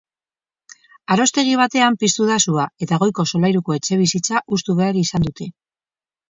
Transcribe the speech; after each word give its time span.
Aroztegi 1.15 1.51
batean 1.59 1.97
piztu 2.03 2.25
da 2.29 2.37
sua 2.45 2.65
eta 2.87 2.99
goiko 3.05 3.27
solairuko 3.33 3.77
etxebizitza 3.77 4.43
hustu 4.55 4.77
behar 4.81 4.99
izan 5.05 5.29
dute. 5.29 5.51